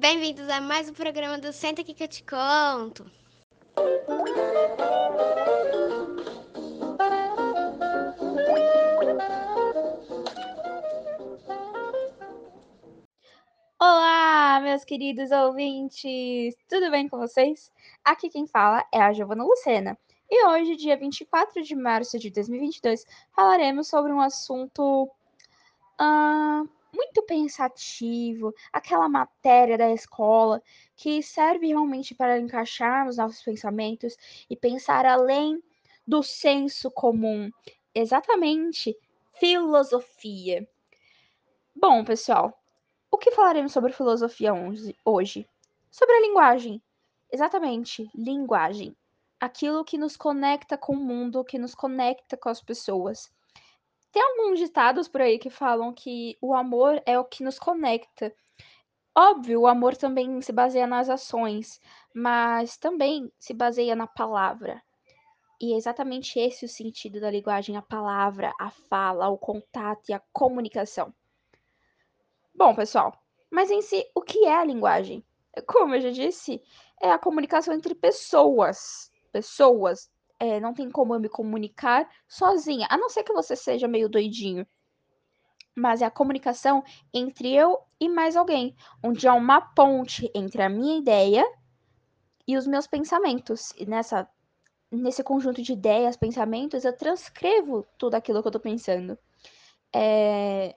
Bem-vindos 0.00 0.48
a 0.48 0.62
mais 0.62 0.88
um 0.88 0.94
programa 0.94 1.36
do 1.36 1.52
Senta 1.52 1.82
aqui 1.82 1.92
que 1.92 2.02
eu 2.02 2.08
te 2.08 2.24
conto. 2.24 3.04
Olá, 13.78 14.60
meus 14.62 14.86
queridos 14.86 15.30
ouvintes! 15.30 16.54
Tudo 16.66 16.90
bem 16.90 17.06
com 17.06 17.18
vocês? 17.18 17.70
Aqui 18.02 18.30
quem 18.30 18.46
fala 18.46 18.82
é 18.90 19.02
a 19.02 19.12
Giovana 19.12 19.44
Lucena. 19.44 19.98
E 20.30 20.46
hoje, 20.46 20.76
dia 20.76 20.96
24 20.96 21.62
de 21.62 21.76
março 21.76 22.18
de 22.18 22.30
2022, 22.30 23.04
falaremos 23.36 23.88
sobre 23.88 24.14
um 24.14 24.20
assunto 24.22 25.10
uh, 26.00 26.79
muito 26.92 27.22
pensativo, 27.22 28.54
aquela 28.72 29.08
matéria 29.08 29.78
da 29.78 29.90
escola 29.90 30.62
que 30.96 31.22
serve 31.22 31.68
realmente 31.68 32.14
para 32.14 32.38
encaixarmos 32.38 33.16
nossos 33.16 33.42
pensamentos 33.42 34.16
e 34.48 34.56
pensar 34.56 35.06
além 35.06 35.62
do 36.06 36.22
senso 36.22 36.90
comum. 36.90 37.50
Exatamente, 37.94 38.96
filosofia. 39.38 40.68
Bom, 41.74 42.04
pessoal, 42.04 42.60
o 43.10 43.16
que 43.16 43.30
falaremos 43.30 43.72
sobre 43.72 43.92
filosofia 43.92 44.52
hoje? 45.04 45.48
Sobre 45.90 46.14
a 46.14 46.20
linguagem. 46.20 46.82
Exatamente, 47.32 48.10
linguagem. 48.14 48.96
Aquilo 49.40 49.84
que 49.84 49.96
nos 49.96 50.16
conecta 50.16 50.76
com 50.76 50.92
o 50.92 51.00
mundo, 51.00 51.44
que 51.44 51.58
nos 51.58 51.74
conecta 51.74 52.36
com 52.36 52.48
as 52.48 52.60
pessoas. 52.60 53.32
Tem 54.12 54.22
alguns 54.22 54.58
ditados 54.58 55.08
por 55.08 55.20
aí 55.20 55.38
que 55.38 55.50
falam 55.50 55.92
que 55.92 56.36
o 56.40 56.54
amor 56.54 57.00
é 57.06 57.18
o 57.18 57.24
que 57.24 57.44
nos 57.44 57.58
conecta. 57.58 58.34
Óbvio, 59.16 59.62
o 59.62 59.66
amor 59.66 59.96
também 59.96 60.40
se 60.40 60.52
baseia 60.52 60.86
nas 60.86 61.08
ações, 61.08 61.80
mas 62.14 62.76
também 62.76 63.30
se 63.38 63.52
baseia 63.54 63.94
na 63.94 64.06
palavra. 64.06 64.82
E 65.60 65.74
é 65.74 65.76
exatamente 65.76 66.38
esse 66.38 66.64
o 66.64 66.68
sentido 66.68 67.20
da 67.20 67.30
linguagem: 67.30 67.76
a 67.76 67.82
palavra, 67.82 68.52
a 68.58 68.70
fala, 68.70 69.28
o 69.28 69.38
contato 69.38 70.08
e 70.08 70.12
a 70.12 70.22
comunicação. 70.32 71.14
Bom, 72.54 72.74
pessoal, 72.74 73.12
mas 73.50 73.70
em 73.70 73.82
si, 73.82 74.06
o 74.14 74.22
que 74.22 74.44
é 74.44 74.54
a 74.54 74.64
linguagem? 74.64 75.24
Como 75.66 75.94
eu 75.94 76.00
já 76.00 76.10
disse, 76.10 76.62
é 77.00 77.10
a 77.10 77.18
comunicação 77.18 77.74
entre 77.74 77.94
pessoas. 77.94 79.10
Pessoas. 79.32 80.10
É, 80.40 80.58
não 80.58 80.72
tem 80.74 80.90
como 80.90 81.14
eu 81.14 81.20
me 81.20 81.28
comunicar 81.28 82.08
sozinha, 82.26 82.86
a 82.90 82.96
não 82.96 83.10
ser 83.10 83.22
que 83.22 83.32
você 83.32 83.54
seja 83.54 83.86
meio 83.86 84.08
doidinho. 84.08 84.66
Mas 85.76 86.02
é 86.02 86.06
a 86.06 86.10
comunicação 86.10 86.82
entre 87.14 87.54
eu 87.54 87.78
e 88.00 88.08
mais 88.08 88.36
alguém, 88.36 88.74
onde 89.04 89.28
há 89.28 89.34
uma 89.34 89.60
ponte 89.60 90.30
entre 90.34 90.62
a 90.62 90.68
minha 90.68 90.98
ideia 90.98 91.44
e 92.48 92.56
os 92.56 92.66
meus 92.66 92.86
pensamentos. 92.86 93.70
E 93.76 93.86
nessa, 93.86 94.28
nesse 94.90 95.22
conjunto 95.22 95.62
de 95.62 95.74
ideias, 95.74 96.16
pensamentos, 96.16 96.84
eu 96.84 96.96
transcrevo 96.96 97.86
tudo 97.98 98.14
aquilo 98.14 98.42
que 98.42 98.48
eu 98.48 98.52
tô 98.52 98.60
pensando. 98.60 99.18
É, 99.94 100.74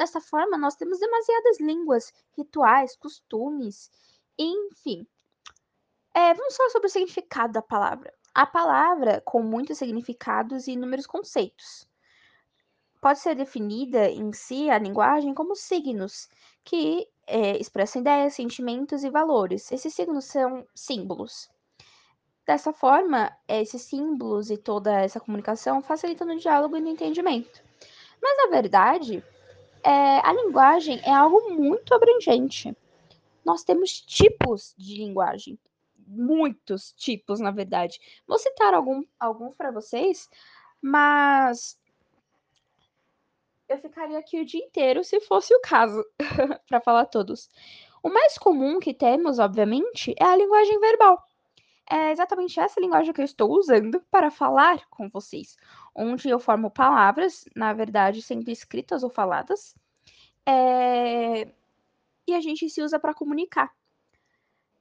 Dessa 0.00 0.18
forma, 0.18 0.56
nós 0.56 0.76
temos 0.76 0.98
demasiadas 0.98 1.60
línguas, 1.60 2.10
rituais, 2.34 2.96
costumes, 2.96 3.90
enfim. 4.38 5.06
É, 6.14 6.32
vamos 6.32 6.56
falar 6.56 6.70
sobre 6.70 6.86
o 6.86 6.90
significado 6.90 7.52
da 7.52 7.60
palavra. 7.60 8.10
A 8.34 8.46
palavra, 8.46 9.20
com 9.24 9.42
muitos 9.42 9.78
significados 9.78 10.68
e 10.68 10.72
inúmeros 10.72 11.06
conceitos, 11.06 11.88
pode 13.00 13.18
ser 13.18 13.34
definida 13.34 14.08
em 14.08 14.32
si 14.32 14.70
a 14.70 14.78
linguagem 14.78 15.34
como 15.34 15.56
signos, 15.56 16.28
que 16.62 17.08
é, 17.26 17.56
expressam 17.58 18.02
ideias, 18.02 18.34
sentimentos 18.34 19.02
e 19.02 19.10
valores. 19.10 19.72
Esses 19.72 19.94
signos 19.94 20.26
são 20.26 20.64
símbolos. 20.74 21.50
Dessa 22.46 22.72
forma, 22.72 23.36
esses 23.48 23.82
símbolos 23.82 24.50
e 24.50 24.56
toda 24.56 25.00
essa 25.00 25.20
comunicação 25.20 25.82
facilitam 25.82 26.28
o 26.28 26.38
diálogo 26.38 26.76
e 26.76 26.82
o 26.82 26.88
entendimento. 26.88 27.62
Mas, 28.22 28.36
na 28.36 28.46
verdade, 28.48 29.24
é, 29.82 30.18
a 30.26 30.32
linguagem 30.32 31.00
é 31.04 31.12
algo 31.12 31.50
muito 31.50 31.94
abrangente. 31.94 32.76
Nós 33.44 33.64
temos 33.64 34.00
tipos 34.00 34.74
de 34.76 34.96
linguagem, 34.98 35.58
muitos 36.10 36.92
tipos, 36.92 37.40
na 37.40 37.50
verdade. 37.50 37.98
Vou 38.26 38.38
citar 38.38 38.74
algum, 38.74 39.02
alguns 39.18 39.54
para 39.54 39.70
vocês, 39.70 40.28
mas 40.82 41.78
eu 43.68 43.78
ficaria 43.78 44.18
aqui 44.18 44.40
o 44.40 44.44
dia 44.44 44.64
inteiro 44.64 45.04
se 45.04 45.20
fosse 45.20 45.54
o 45.54 45.60
caso, 45.60 46.04
para 46.68 46.80
falar 46.80 47.06
todos. 47.06 47.48
O 48.02 48.08
mais 48.08 48.36
comum 48.36 48.80
que 48.80 48.92
temos, 48.94 49.38
obviamente, 49.38 50.14
é 50.18 50.24
a 50.24 50.36
linguagem 50.36 50.78
verbal. 50.80 51.22
É 51.88 52.12
exatamente 52.12 52.58
essa 52.58 52.80
linguagem 52.80 53.12
que 53.12 53.20
eu 53.20 53.24
estou 53.24 53.50
usando 53.50 54.00
para 54.10 54.30
falar 54.30 54.88
com 54.88 55.08
vocês 55.08 55.56
onde 55.94 56.28
eu 56.28 56.38
formo 56.38 56.70
palavras, 56.70 57.44
na 57.54 57.72
verdade, 57.72 58.22
sendo 58.22 58.48
escritas 58.48 59.02
ou 59.02 59.10
faladas, 59.10 59.74
é... 60.46 61.52
e 62.26 62.34
a 62.34 62.40
gente 62.40 62.68
se 62.68 62.82
usa 62.82 62.98
para 62.98 63.14
comunicar. 63.14 63.70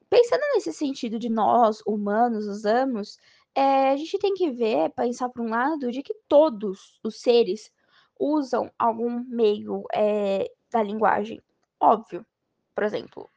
Pensando 0.09 0.41
nesse 0.53 0.73
sentido 0.73 1.19
de 1.19 1.29
nós, 1.29 1.81
humanos, 1.85 2.47
usamos, 2.47 3.19
é, 3.53 3.91
a 3.91 3.97
gente 3.97 4.17
tem 4.17 4.33
que 4.33 4.49
ver, 4.49 4.89
pensar 4.91 5.29
por 5.29 5.41
um 5.41 5.49
lado, 5.49 5.91
de 5.91 6.01
que 6.01 6.15
todos 6.27 6.99
os 7.03 7.21
seres 7.21 7.71
usam 8.19 8.71
algum 8.77 9.23
meio 9.25 9.85
é, 9.93 10.51
da 10.71 10.81
linguagem. 10.81 11.41
Óbvio. 11.79 12.25
Por 12.73 12.83
exemplo, 12.83 13.29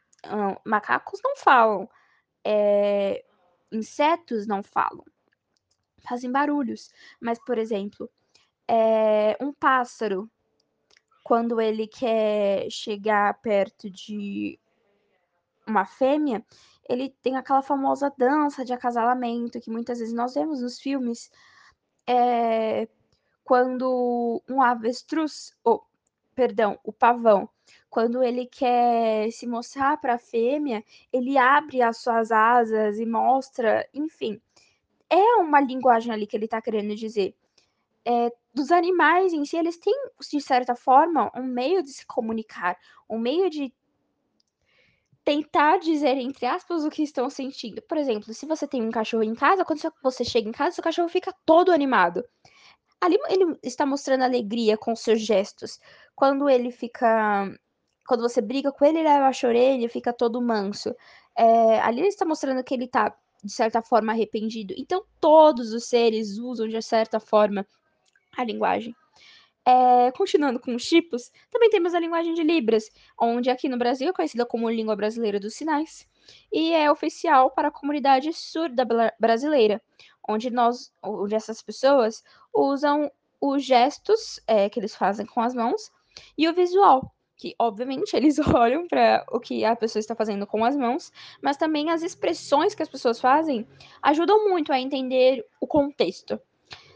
macacos 0.64 1.20
não 1.22 1.36
falam, 1.36 1.88
é, 2.44 3.24
insetos 3.70 4.46
não 4.46 4.62
falam, 4.62 5.04
fazem 6.08 6.30
barulhos. 6.30 6.90
Mas, 7.20 7.38
por 7.44 7.58
exemplo, 7.58 8.10
é, 8.68 9.36
um 9.40 9.52
pássaro, 9.52 10.30
quando 11.24 11.60
ele 11.60 11.86
quer 11.86 12.70
chegar 12.70 13.40
perto 13.40 13.90
de 13.90 14.58
uma 15.66 15.84
fêmea, 15.84 16.44
ele 16.88 17.10
tem 17.22 17.36
aquela 17.36 17.62
famosa 17.62 18.12
dança 18.16 18.64
de 18.64 18.72
acasalamento 18.72 19.60
que 19.60 19.70
muitas 19.70 19.98
vezes 19.98 20.14
nós 20.14 20.34
vemos 20.34 20.60
nos 20.60 20.80
filmes. 20.80 21.30
É, 22.06 22.88
quando 23.44 24.42
um 24.48 24.62
avestruz, 24.62 25.56
oh, 25.64 25.82
perdão, 26.34 26.78
o 26.84 26.92
pavão, 26.92 27.48
quando 27.90 28.22
ele 28.22 28.46
quer 28.46 29.30
se 29.30 29.46
mostrar 29.46 29.98
para 29.98 30.14
a 30.14 30.18
fêmea, 30.18 30.84
ele 31.12 31.36
abre 31.36 31.82
as 31.82 31.98
suas 31.98 32.30
asas 32.32 32.98
e 32.98 33.06
mostra, 33.06 33.86
enfim, 33.92 34.40
é 35.10 35.36
uma 35.36 35.60
linguagem 35.60 36.12
ali 36.12 36.26
que 36.26 36.36
ele 36.36 36.46
está 36.46 36.60
querendo 36.62 36.94
dizer. 36.94 37.34
É, 38.04 38.32
dos 38.52 38.72
animais 38.72 39.32
em 39.32 39.44
si, 39.44 39.56
eles 39.56 39.76
têm, 39.78 39.94
de 40.30 40.40
certa 40.40 40.74
forma, 40.74 41.30
um 41.36 41.44
meio 41.44 41.82
de 41.82 41.90
se 41.90 42.06
comunicar, 42.06 42.76
um 43.08 43.18
meio 43.18 43.48
de 43.50 43.72
tentar 45.24 45.78
dizer, 45.78 46.16
entre 46.18 46.46
aspas, 46.46 46.84
o 46.84 46.90
que 46.90 47.02
estão 47.02 47.30
sentindo. 47.30 47.80
Por 47.82 47.96
exemplo, 47.96 48.32
se 48.34 48.46
você 48.46 48.66
tem 48.66 48.82
um 48.82 48.90
cachorro 48.90 49.22
em 49.22 49.34
casa, 49.34 49.64
quando 49.64 49.80
você 50.02 50.24
chega 50.24 50.48
em 50.48 50.52
casa, 50.52 50.76
seu 50.76 50.84
cachorro 50.84 51.08
fica 51.08 51.34
todo 51.46 51.72
animado. 51.72 52.24
Ali 53.00 53.18
ele 53.28 53.56
está 53.62 53.84
mostrando 53.86 54.22
alegria 54.24 54.76
com 54.76 54.94
seus 54.94 55.20
gestos. 55.20 55.78
Quando 56.14 56.48
ele 56.48 56.70
fica. 56.70 57.48
Quando 58.06 58.22
você 58.22 58.40
briga 58.40 58.72
com 58.72 58.84
ele, 58.84 58.98
ele 58.98 59.08
abaixa 59.08 59.46
a 59.46 59.50
orelha, 59.50 59.88
fica 59.88 60.12
todo 60.12 60.42
manso. 60.42 60.94
É, 61.36 61.80
ali 61.80 62.00
ele 62.00 62.08
está 62.08 62.24
mostrando 62.24 62.62
que 62.64 62.74
ele 62.74 62.84
está 62.86 63.14
de 63.42 63.52
certa 63.52 63.82
forma, 63.82 64.12
arrependido. 64.12 64.72
Então, 64.76 65.04
todos 65.20 65.72
os 65.72 65.84
seres 65.84 66.38
usam, 66.38 66.68
de 66.68 66.80
certa 66.80 67.18
forma, 67.18 67.66
a 68.36 68.44
linguagem. 68.44 68.94
É, 69.64 70.10
continuando 70.12 70.58
com 70.58 70.74
os 70.74 70.84
tipos, 70.84 71.30
também 71.50 71.70
temos 71.70 71.94
a 71.94 72.00
linguagem 72.00 72.34
de 72.34 72.42
Libras, 72.42 72.90
onde 73.20 73.48
aqui 73.48 73.68
no 73.68 73.78
Brasil 73.78 74.08
é 74.08 74.12
conhecida 74.12 74.44
como 74.44 74.68
língua 74.68 74.96
brasileira 74.96 75.38
dos 75.38 75.54
sinais, 75.54 76.08
e 76.52 76.72
é 76.72 76.90
oficial 76.90 77.50
para 77.50 77.68
a 77.68 77.70
comunidade 77.70 78.32
surda 78.32 78.84
brasileira, 79.20 79.80
onde 80.28 80.50
nós, 80.50 80.92
onde 81.02 81.34
essas 81.34 81.62
pessoas 81.62 82.24
usam 82.52 83.10
os 83.40 83.64
gestos 83.64 84.40
é, 84.46 84.68
que 84.68 84.80
eles 84.80 84.94
fazem 84.94 85.26
com 85.26 85.40
as 85.40 85.54
mãos 85.54 85.90
e 86.36 86.48
o 86.48 86.54
visual, 86.54 87.12
que 87.36 87.54
obviamente 87.58 88.14
eles 88.16 88.38
olham 88.38 88.86
para 88.86 89.24
o 89.30 89.40
que 89.40 89.64
a 89.64 89.76
pessoa 89.76 90.00
está 90.00 90.14
fazendo 90.14 90.46
com 90.46 90.64
as 90.64 90.76
mãos, 90.76 91.12
mas 91.40 91.56
também 91.56 91.90
as 91.90 92.02
expressões 92.02 92.74
que 92.74 92.82
as 92.82 92.88
pessoas 92.88 93.20
fazem 93.20 93.66
ajudam 94.02 94.48
muito 94.48 94.72
a 94.72 94.80
entender 94.80 95.44
o 95.60 95.66
contexto. 95.66 96.40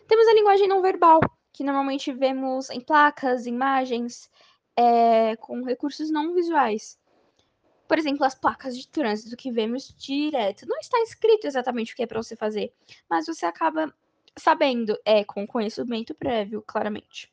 Temos 0.06 0.28
a 0.28 0.34
linguagem 0.34 0.68
não 0.68 0.82
verbal, 0.82 1.20
que 1.56 1.64
normalmente 1.64 2.12
vemos 2.12 2.68
em 2.68 2.82
placas, 2.82 3.46
imagens, 3.46 4.30
é, 4.76 5.34
com 5.36 5.62
recursos 5.62 6.10
não 6.10 6.34
visuais. 6.34 6.98
Por 7.88 7.98
exemplo, 7.98 8.26
as 8.26 8.34
placas 8.34 8.76
de 8.76 8.86
trânsito 8.86 9.34
que 9.34 9.50
vemos 9.50 9.88
direto. 9.96 10.66
Não 10.68 10.76
está 10.78 11.00
escrito 11.00 11.46
exatamente 11.46 11.94
o 11.94 11.96
que 11.96 12.02
é 12.02 12.06
para 12.06 12.22
você 12.22 12.36
fazer, 12.36 12.74
mas 13.08 13.24
você 13.24 13.46
acaba 13.46 13.90
sabendo, 14.38 14.98
é, 15.02 15.24
com 15.24 15.46
conhecimento 15.46 16.14
prévio, 16.14 16.60
claramente. 16.60 17.32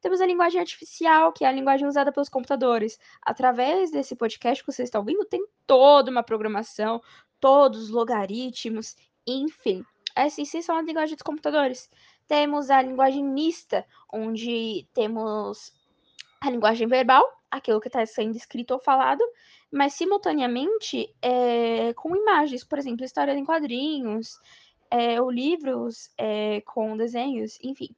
Temos 0.00 0.20
a 0.20 0.26
linguagem 0.26 0.60
artificial, 0.60 1.32
que 1.32 1.44
é 1.44 1.48
a 1.48 1.52
linguagem 1.52 1.86
usada 1.86 2.10
pelos 2.10 2.28
computadores. 2.28 2.98
Através 3.22 3.92
desse 3.92 4.16
podcast 4.16 4.64
que 4.64 4.72
vocês 4.72 4.88
estão 4.88 5.02
ouvindo, 5.02 5.24
tem 5.26 5.46
toda 5.64 6.10
uma 6.10 6.24
programação, 6.24 7.00
todos 7.38 7.84
os 7.84 7.90
logaritmos, 7.90 8.96
enfim. 9.24 9.84
Essas 10.16 10.48
sim 10.48 10.60
são 10.60 10.76
as 10.76 10.84
linguagens 10.84 11.16
dos 11.16 11.22
computadores. 11.22 11.88
Temos 12.30 12.70
a 12.70 12.80
linguagem 12.80 13.24
mista, 13.24 13.84
onde 14.08 14.86
temos 14.94 15.72
a 16.40 16.48
linguagem 16.48 16.86
verbal, 16.86 17.24
aquilo 17.50 17.80
que 17.80 17.88
está 17.88 18.06
sendo 18.06 18.36
escrito 18.36 18.70
ou 18.70 18.78
falado, 18.78 19.20
mas 19.68 19.94
simultaneamente 19.94 21.12
é, 21.20 21.92
com 21.94 22.14
imagens, 22.14 22.62
por 22.62 22.78
exemplo, 22.78 23.04
histórias 23.04 23.36
em 23.36 23.44
quadrinhos, 23.44 24.38
é, 24.88 25.20
ou 25.20 25.28
livros 25.28 26.08
é, 26.16 26.60
com 26.60 26.96
desenhos, 26.96 27.58
enfim. 27.64 27.88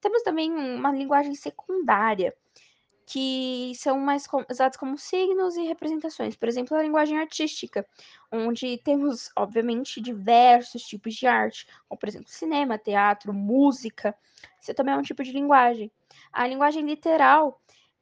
Temos 0.00 0.22
também 0.22 0.48
uma 0.52 0.92
linguagem 0.92 1.34
secundária, 1.34 2.32
que 3.06 3.72
são 3.76 4.00
mais 4.00 4.26
usados 4.50 4.76
como 4.76 4.98
signos 4.98 5.56
e 5.56 5.62
representações. 5.62 6.34
Por 6.34 6.48
exemplo, 6.48 6.76
a 6.76 6.82
linguagem 6.82 7.16
artística, 7.18 7.86
onde 8.32 8.78
temos, 8.78 9.30
obviamente, 9.36 10.00
diversos 10.00 10.82
tipos 10.82 11.14
de 11.14 11.24
arte, 11.24 11.68
como, 11.88 11.98
por 12.00 12.08
exemplo, 12.08 12.28
cinema, 12.28 12.76
teatro, 12.76 13.32
música. 13.32 14.14
Isso 14.60 14.74
também 14.74 14.92
é 14.92 14.98
um 14.98 15.02
tipo 15.02 15.22
de 15.22 15.30
linguagem. 15.30 15.90
A 16.32 16.48
linguagem 16.48 16.84
literal, 16.84 17.60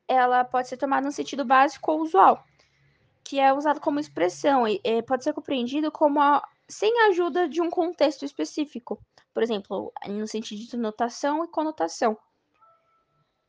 ela 0.09 0.43
pode 0.43 0.69
ser 0.69 0.79
tomada 0.79 1.07
no 1.07 1.13
sentido 1.13 1.45
básico 1.45 1.93
ou 1.93 2.01
usual, 2.01 2.43
que 3.23 3.39
é 3.39 3.53
usado 3.53 3.81
como 3.81 4.01
expressão 4.01 4.67
e, 4.67 4.81
e 4.83 5.03
pode 5.03 5.23
ser 5.23 5.35
compreendido 5.35 5.93
como 5.93 6.19
a, 6.19 6.43
sem 6.67 7.03
a 7.03 7.09
ajuda 7.09 7.47
de 7.47 7.61
um 7.61 7.69
contexto 7.69 8.25
específico. 8.25 8.99
Por 9.35 9.43
exemplo, 9.43 9.93
no 10.09 10.27
sentido 10.27 10.67
de 10.67 10.77
notação 10.79 11.45
e 11.45 11.49
conotação. 11.49 12.17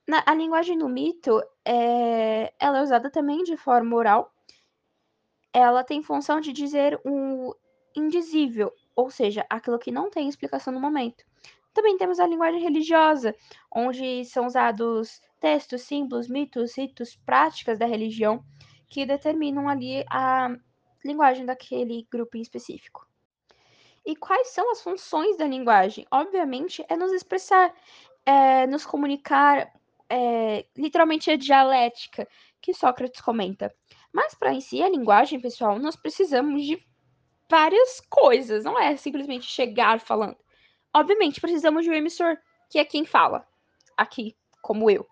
Na, 0.08 0.24
a 0.26 0.34
linguagem 0.34 0.78
do 0.78 0.88
mito, 0.88 1.42
é, 1.66 2.54
ela 2.60 2.80
é 2.80 2.82
usada 2.84 3.10
também 3.10 3.44
de 3.44 3.58
forma 3.58 3.96
oral. 3.96 4.32
Ela 5.52 5.84
tem 5.84 6.04
função 6.04 6.40
de 6.40 6.54
dizer 6.54 7.00
um 7.06 7.52
indizível, 7.96 8.72
ou 8.96 9.10
seja, 9.10 9.46
aquilo 9.50 9.80
que 9.80 9.92
não 9.92 10.10
tem 10.10 10.28
explicação 10.28 10.72
no 10.72 10.80
momento. 10.80 11.24
Também 11.74 11.98
temos 11.98 12.20
a 12.20 12.28
linguagem 12.28 12.62
religiosa, 12.62 13.36
onde 13.74 14.24
são 14.26 14.46
usados 14.46 15.22
textos, 15.40 15.82
símbolos, 15.82 16.28
mitos, 16.28 16.78
ritos, 16.78 17.16
práticas 17.16 17.78
da 17.78 17.86
religião 17.86 18.44
que 18.88 19.06
determinam 19.06 19.68
ali 19.68 20.06
a 20.10 20.56
linguagem 21.04 21.46
daquele 21.46 22.08
grupo 22.10 22.38
em 22.38 22.42
específico. 22.42 23.06
E 24.06 24.16
quais 24.16 24.50
são 24.50 24.72
as 24.72 24.82
funções 24.82 25.36
da 25.38 25.46
linguagem? 25.46 26.06
Obviamente, 26.12 26.86
é 26.88 26.96
nos 26.96 27.12
expressar, 27.12 27.74
é 28.26 28.66
nos 28.68 28.86
comunicar, 28.86 29.72
é, 30.10 30.66
literalmente 30.76 31.32
a 31.32 31.38
dialética 31.38 32.28
que 32.62 32.74
Sócrates 32.74 33.22
comenta. 33.22 33.74
Mas 34.12 34.34
para 34.34 34.54
em 34.54 34.62
si 34.62 34.82
a 34.82 34.90
linguagem, 34.90 35.40
pessoal, 35.40 35.78
nós 35.80 35.96
precisamos 35.96 36.64
de 36.64 36.82
várias 37.50 38.02
coisas, 38.10 38.64
não 38.64 38.80
é 38.80 38.96
simplesmente 38.96 39.46
chegar 39.46 40.00
falando. 40.00 40.38
Obviamente, 40.94 41.42
precisamos 41.42 41.84
de 41.84 41.92
um 41.92 41.94
emissor, 41.94 42.38
que 42.70 42.80
é 42.80 42.86
quem 42.86 43.06
fala, 43.06 43.46
aqui, 43.98 44.36
como 44.62 44.90
eu. 44.90 45.06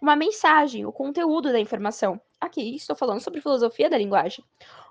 Uma 0.00 0.16
mensagem, 0.16 0.86
o 0.86 0.92
conteúdo 0.92 1.52
da 1.52 1.60
informação. 1.60 2.20
Aqui 2.40 2.74
estou 2.74 2.96
falando 2.96 3.20
sobre 3.20 3.40
filosofia 3.40 3.88
da 3.88 3.98
linguagem. 3.98 4.44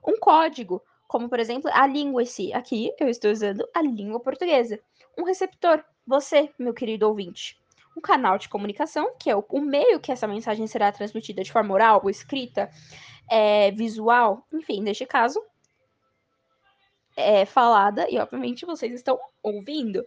Um 0.08 0.20
código, 0.20 0.82
como 1.08 1.30
por 1.30 1.40
exemplo 1.40 1.70
a 1.74 1.86
língua 1.86 2.24
em 2.24 2.26
si. 2.26 2.54
Aqui 2.54 2.92
eu 3.00 3.08
estou 3.08 3.32
usando 3.32 3.68
a 3.74 3.82
língua 3.82 4.20
portuguesa. 4.20 4.80
Um 5.18 5.24
receptor, 5.24 5.84
você, 6.08 6.52
meu 6.58 6.74
querido 6.74 7.08
ouvinte 7.08 7.60
um 7.96 8.02
canal 8.02 8.38
de 8.38 8.50
comunicação, 8.50 9.16
que 9.20 9.30
é 9.30 9.36
o, 9.36 9.46
o 9.50 9.62
meio 9.62 10.00
que 10.00 10.12
essa 10.12 10.28
mensagem 10.28 10.68
será 10.68 10.92
transmitida 10.92 11.44
de 11.44 11.52
forma 11.52 11.74
oral, 11.74 12.02
ou 12.04 12.10
escrita, 12.10 12.70
é, 13.30 13.72
visual, 13.72 14.46
enfim, 14.54 14.82
neste 14.82 15.06
caso, 15.06 15.42
é 17.16 17.46
falada, 17.46 18.08
e 18.10 18.18
obviamente 18.18 18.66
vocês 18.66 18.94
estão 18.94 19.18
ouvindo. 19.42 20.06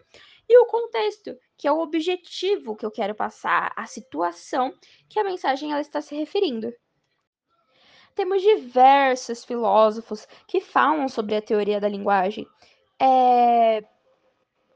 E 0.49 0.59
o 0.59 0.67
contexto, 0.67 1.37
que 1.57 1.67
é 1.67 1.73
o 1.73 1.81
objetivo 1.81 2.77
que 2.77 2.85
eu 2.85 2.91
quero 2.91 3.15
passar, 3.15 3.73
a 3.77 3.87
situação 3.87 4.73
que 5.09 5.19
a 5.19 5.25
mensagem 5.25 5.73
ela 5.73 5.81
está 5.81 6.01
se 6.01 6.15
referindo. 6.15 6.73
Temos 8.15 8.43
diversos 8.43 9.45
filósofos 9.45 10.27
que 10.47 10.61
falam 10.61 11.09
sobre 11.09 11.37
a 11.37 11.43
teoria 11.43 11.81
da 11.81 11.89
linguagem. 11.89 12.47
É, 13.01 13.85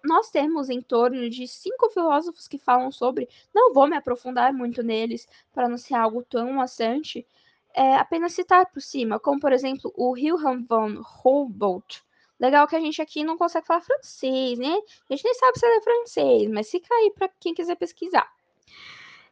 nós 0.05 0.31
temos 0.31 0.69
em 0.69 0.81
torno 0.81 1.29
de 1.31 1.47
cinco 1.47 1.89
filósofos 1.91 2.49
que 2.49 2.59
falam 2.59 2.91
sobre. 2.91 3.29
Não 3.55 3.73
vou 3.73 3.87
me 3.87 3.97
aprofundar 3.97 4.53
muito 4.53 4.83
neles 4.83 5.29
para 5.53 5.69
não 5.69 5.79
ser 5.79 5.95
algo 5.95 6.23
tão 6.25 6.53
maçante. 6.53 7.27
É, 7.75 7.97
apenas 7.97 8.35
citar 8.35 8.67
por 8.67 8.83
cima, 8.83 9.19
como 9.19 9.41
por 9.41 9.53
exemplo 9.53 9.93
o 9.97 10.11
Wilhelm 10.11 10.65
von 10.65 11.03
Humboldt. 11.25 12.03
Legal 12.39 12.67
que 12.67 12.77
a 12.77 12.81
gente 12.81 13.01
aqui 13.01 13.23
não 13.25 13.39
consegue 13.39 13.67
falar 13.67 13.81
francês, 13.81 14.59
né? 14.59 14.77
A 15.09 15.15
gente 15.15 15.25
nem 15.25 15.35
sabe 15.35 15.59
se 15.59 15.65
ele 15.65 15.77
é 15.77 15.81
francês, 15.81 16.51
mas 16.51 16.71
fica 16.71 16.93
aí 16.93 17.13
para 17.15 17.31
quem 17.41 17.55
quiser 17.55 17.77
pesquisar. 17.77 18.29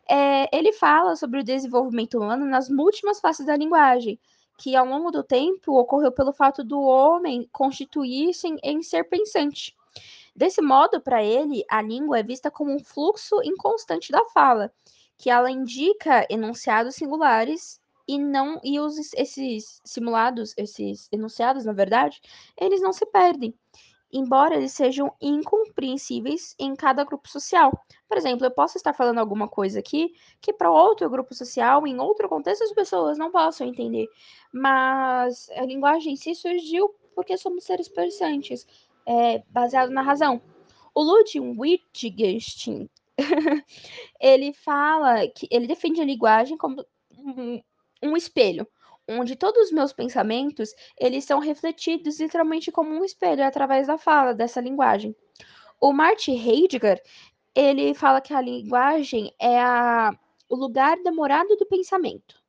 É, 0.09 0.57
ele 0.57 0.73
fala 0.73 1.17
sobre 1.17 1.41
o 1.41 1.45
desenvolvimento 1.45 2.19
humano 2.19 2.47
nas 2.47 2.69
múltiplas 2.69 3.21
faces 3.21 3.47
da 3.47 3.57
linguagem, 3.57 4.19
que 4.57 4.77
ao 4.77 4.87
longo 4.87 5.11
do 5.11 5.23
tempo 5.23 5.79
ocorreu 5.79 6.13
pelo 6.13 6.33
fato 6.33 6.63
do 6.63 6.81
homem 6.81 7.49
constituir-se 7.53 8.49
em, 8.49 8.59
em 8.63 8.83
ser 8.83 9.05
pensante. 9.05 9.77
Desse 10.41 10.63
modo, 10.63 11.03
para 11.03 11.23
ele, 11.23 11.63
a 11.69 11.83
língua 11.83 12.19
é 12.19 12.23
vista 12.23 12.51
como 12.51 12.75
um 12.75 12.83
fluxo 12.83 13.43
inconstante 13.45 14.11
da 14.11 14.25
fala, 14.31 14.73
que 15.19 15.29
ela 15.29 15.51
indica 15.51 16.27
enunciados 16.31 16.95
singulares 16.95 17.79
e 18.09 18.19
não 18.19 18.59
e 18.65 18.81
os, 18.81 19.13
esses 19.13 19.83
simulados, 19.85 20.55
esses 20.57 21.11
enunciados, 21.13 21.67
na 21.67 21.75
verdade, 21.75 22.23
eles 22.59 22.81
não 22.81 22.91
se 22.91 23.05
perdem, 23.05 23.55
embora 24.11 24.57
eles 24.57 24.73
sejam 24.73 25.15
incompreensíveis 25.21 26.55
em 26.59 26.75
cada 26.75 27.05
grupo 27.05 27.29
social. 27.29 27.71
Por 28.09 28.17
exemplo, 28.17 28.47
eu 28.47 28.51
posso 28.51 28.79
estar 28.79 28.95
falando 28.95 29.19
alguma 29.19 29.47
coisa 29.47 29.79
aqui 29.79 30.11
que 30.41 30.55
para 30.55 30.71
outro 30.71 31.11
grupo 31.11 31.35
social, 31.35 31.87
em 31.87 32.01
outro 32.01 32.31
contexto, 32.31 32.65
as 32.65 32.73
pessoas 32.73 33.19
não 33.19 33.31
possam 33.31 33.67
entender, 33.67 34.09
mas 34.51 35.51
a 35.51 35.67
linguagem 35.67 36.15
em 36.15 36.17
si 36.17 36.35
surgiu 36.35 36.95
porque 37.15 37.37
somos 37.37 37.65
seres 37.65 37.91
pensantes 37.91 38.67
é, 39.07 39.43
baseado 39.49 39.91
na 39.91 40.03
razão. 40.03 40.41
O 40.95 41.03
Ludwig 41.03 41.41
Wittgenstein, 41.41 42.89
ele 44.21 44.53
fala 44.53 45.29
que 45.29 45.47
ele 45.51 45.67
defende 45.67 46.01
a 46.01 46.05
linguagem 46.05 46.57
como 46.57 46.85
um, 48.03 48.17
espelho, 48.17 48.67
onde 49.09 49.37
todos 49.37 49.67
os 49.67 49.73
meus 49.73 49.93
pensamentos, 49.93 50.71
eles 50.99 51.25
são 51.25 51.39
refletidos 51.39 52.19
literalmente 52.19 52.73
como 52.73 52.91
um 52.91 53.05
espelho 53.05 53.45
através 53.45 53.87
da 53.87 53.99
fala 53.99 54.35
dessa 54.35 54.61
linguagem. 54.61 55.15
O 55.81 55.93
Martin 55.93 56.37
Heidegger, 56.37 57.01
ele 57.55 57.95
fala 57.95 58.21
que 58.21 58.35
a 58.35 58.41
linguagem 58.41 59.33
é 59.41 59.61
a, 59.61 60.13
o 60.49 60.57
lugar 60.57 60.97
da 61.03 61.13
morada 61.13 61.57
do 61.57 61.67
pensamento. 61.67 62.41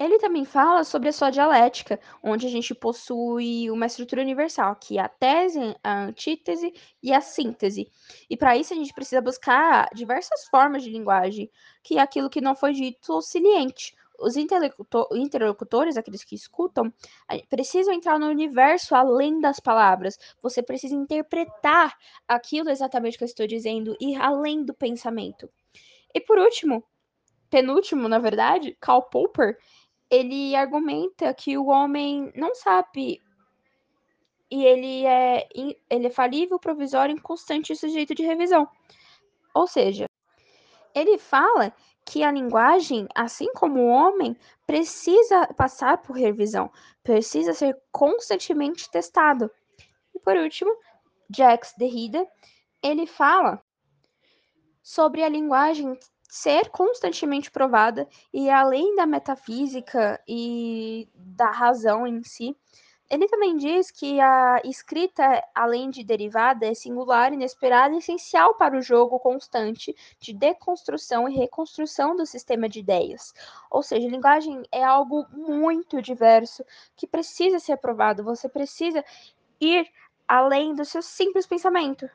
Ele 0.00 0.18
também 0.18 0.46
fala 0.46 0.82
sobre 0.82 1.10
a 1.10 1.12
sua 1.12 1.28
dialética, 1.28 2.00
onde 2.22 2.46
a 2.46 2.48
gente 2.48 2.74
possui 2.74 3.70
uma 3.70 3.84
estrutura 3.84 4.22
universal, 4.22 4.74
que 4.74 4.96
é 4.96 5.02
a 5.02 5.08
tese, 5.10 5.76
a 5.84 6.04
antítese 6.04 6.72
e 7.02 7.12
a 7.12 7.20
síntese. 7.20 7.86
E 8.30 8.34
para 8.34 8.56
isso 8.56 8.72
a 8.72 8.76
gente 8.76 8.94
precisa 8.94 9.20
buscar 9.20 9.90
diversas 9.92 10.46
formas 10.46 10.82
de 10.82 10.88
linguagem, 10.88 11.50
que 11.82 11.98
é 11.98 12.00
aquilo 12.00 12.30
que 12.30 12.40
não 12.40 12.56
foi 12.56 12.72
dito 12.72 13.20
siliente. 13.20 13.94
Os 14.18 14.36
interlocutores, 14.36 15.98
aqueles 15.98 16.24
que 16.24 16.34
escutam, 16.34 16.90
precisam 17.50 17.92
entrar 17.92 18.18
no 18.18 18.28
universo 18.28 18.94
além 18.94 19.38
das 19.38 19.60
palavras. 19.60 20.18
Você 20.42 20.62
precisa 20.62 20.94
interpretar 20.94 21.94
aquilo 22.26 22.70
exatamente 22.70 23.18
que 23.18 23.24
eu 23.24 23.28
estou 23.28 23.46
dizendo, 23.46 23.94
ir 24.00 24.16
além 24.16 24.64
do 24.64 24.72
pensamento. 24.72 25.46
E 26.14 26.20
por 26.20 26.38
último, 26.38 26.82
penúltimo, 27.50 28.08
na 28.08 28.18
verdade, 28.18 28.76
Karl 28.80 29.02
Popper, 29.02 29.58
ele 30.10 30.56
argumenta 30.56 31.32
que 31.32 31.56
o 31.56 31.66
homem 31.66 32.32
não 32.34 32.54
sabe 32.54 33.20
e 34.50 34.64
ele 34.64 35.06
é, 35.06 35.48
ele 35.88 36.06
é 36.06 36.10
falível, 36.10 36.58
provisório, 36.58 37.14
inconstante 37.14 37.72
e 37.72 37.76
sujeito 37.76 38.14
de 38.14 38.24
revisão. 38.24 38.68
Ou 39.54 39.66
seja, 39.66 40.06
ele 40.92 41.18
fala 41.18 41.72
que 42.04 42.24
a 42.24 42.32
linguagem, 42.32 43.06
assim 43.14 43.52
como 43.54 43.80
o 43.80 43.86
homem, 43.86 44.36
precisa 44.66 45.46
passar 45.54 45.98
por 45.98 46.16
revisão, 46.16 46.70
precisa 47.04 47.54
ser 47.54 47.80
constantemente 47.92 48.90
testado. 48.90 49.48
E 50.12 50.18
por 50.18 50.36
último, 50.36 50.76
Jacques 51.28 51.72
Derrida, 51.78 52.26
ele 52.82 53.06
fala 53.06 53.62
sobre 54.82 55.22
a 55.22 55.28
linguagem 55.28 55.96
ser 56.30 56.70
constantemente 56.70 57.50
provada 57.50 58.08
e 58.32 58.48
além 58.50 58.94
da 58.96 59.06
metafísica 59.06 60.20
e 60.28 61.08
da 61.14 61.50
razão 61.50 62.06
em 62.06 62.22
si, 62.22 62.56
Ele 63.10 63.26
também 63.26 63.56
diz 63.56 63.90
que 63.90 64.20
a 64.20 64.60
escrita, 64.64 65.42
além 65.54 65.90
de 65.90 66.04
derivada, 66.04 66.64
é 66.66 66.74
singular, 66.74 67.32
inesperada 67.32 67.94
e 67.94 67.98
essencial 67.98 68.54
para 68.54 68.78
o 68.78 68.82
jogo 68.82 69.18
constante 69.18 69.94
de 70.20 70.32
deconstrução 70.32 71.28
e 71.28 71.36
reconstrução 71.36 72.14
do 72.16 72.24
sistema 72.24 72.68
de 72.68 72.78
ideias. 72.80 73.34
Ou 73.70 73.82
seja, 73.82 74.06
a 74.06 74.10
linguagem 74.10 74.62
é 74.72 74.84
algo 74.84 75.26
muito 75.32 76.00
diverso 76.00 76.64
que 76.96 77.06
precisa 77.06 77.58
ser 77.58 77.72
aprovado. 77.72 78.22
Você 78.24 78.48
precisa 78.48 79.04
ir 79.60 79.86
além 80.28 80.74
do 80.74 80.84
seu 80.84 81.02
simples 81.02 81.46
pensamento. 81.46 82.08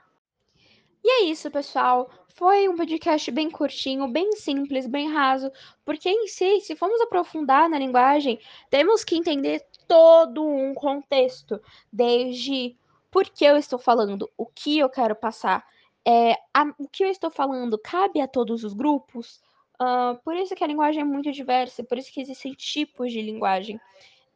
E 1.08 1.08
é 1.08 1.24
isso, 1.26 1.52
pessoal. 1.52 2.10
Foi 2.30 2.68
um 2.68 2.76
podcast 2.76 3.30
bem 3.30 3.52
curtinho, 3.52 4.08
bem 4.08 4.32
simples, 4.32 4.88
bem 4.88 5.08
raso, 5.08 5.52
porque 5.86 6.10
em 6.10 6.28
si, 6.28 6.62
se 6.62 6.76
formos 6.76 7.00
aprofundar 7.00 7.70
na 7.70 7.78
linguagem, 7.78 8.40
temos 8.72 9.04
que 9.04 9.16
entender 9.16 9.64
todo 9.88 10.44
um 10.44 10.74
contexto, 10.74 11.62
desde 11.94 12.76
por 13.12 13.30
que 13.30 13.46
eu 13.46 13.56
estou 13.56 13.78
falando, 13.78 14.28
o 14.36 14.48
que 14.48 14.80
eu 14.80 14.90
quero 14.90 15.16
passar, 15.16 15.64
é, 16.04 16.34
a, 16.52 16.74
o 16.80 16.90
que 16.90 17.04
eu 17.04 17.10
estou 17.10 17.30
falando 17.30 17.78
cabe 17.78 18.20
a 18.20 18.28
todos 18.28 18.64
os 18.64 18.74
grupos. 18.74 19.40
Uh, 19.80 20.20
por 20.24 20.36
isso 20.36 20.56
que 20.56 20.64
a 20.64 20.68
linguagem 20.68 21.04
é 21.04 21.06
muito 21.06 21.32
diversa, 21.32 21.84
por 21.84 22.00
isso 22.00 22.12
que 22.12 22.20
existem 22.20 22.54
tipos 22.54 23.12
de 23.12 23.22
linguagem. 23.22 23.80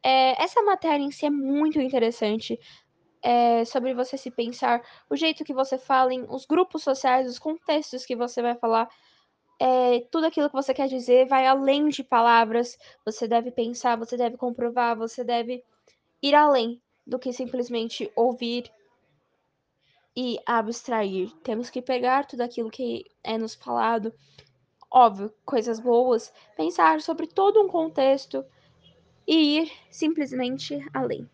É, 0.04 0.40
essa 0.40 0.62
matéria 0.62 1.02
em 1.02 1.10
si 1.10 1.26
é 1.26 1.30
muito 1.30 1.80
interessante 1.80 2.60
é, 3.22 3.64
sobre 3.64 3.94
você 3.94 4.16
se 4.16 4.30
pensar, 4.30 4.82
o 5.08 5.16
jeito 5.16 5.44
que 5.44 5.52
você 5.52 5.78
fala, 5.78 6.12
em, 6.12 6.24
os 6.28 6.46
grupos 6.46 6.82
sociais, 6.82 7.28
os 7.28 7.38
contextos 7.38 8.06
que 8.06 8.16
você 8.16 8.40
vai 8.42 8.54
falar. 8.54 8.88
É, 9.58 10.00
tudo 10.10 10.26
aquilo 10.26 10.48
que 10.48 10.54
você 10.54 10.72
quer 10.72 10.88
dizer 10.88 11.26
vai 11.26 11.46
além 11.46 11.88
de 11.88 12.02
palavras. 12.02 12.78
Você 13.04 13.28
deve 13.28 13.50
pensar, 13.50 13.96
você 13.96 14.16
deve 14.16 14.36
comprovar, 14.36 14.96
você 14.96 15.22
deve 15.22 15.62
ir 16.22 16.34
além 16.34 16.80
do 17.06 17.18
que 17.18 17.32
simplesmente 17.32 18.10
ouvir 18.16 18.70
e 20.16 20.38
abstrair. 20.46 21.30
Temos 21.42 21.70
que 21.70 21.82
pegar 21.82 22.26
tudo 22.26 22.40
aquilo 22.40 22.70
que 22.70 23.04
é 23.22 23.36
nos 23.36 23.54
falado, 23.54 24.12
óbvio, 24.90 25.32
coisas 25.44 25.78
boas, 25.78 26.32
pensar 26.56 27.00
sobre 27.00 27.26
todo 27.26 27.62
um 27.62 27.68
contexto 27.68 28.44
e 29.26 29.58
ir 29.58 29.72
simplesmente 29.90 30.78
além. 30.92 31.28